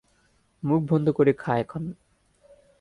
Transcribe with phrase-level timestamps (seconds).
[0.63, 1.83] মুখবন্ধ করে খা এখন!